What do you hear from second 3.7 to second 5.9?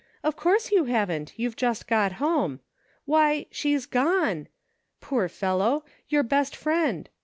gone! Poor fellow!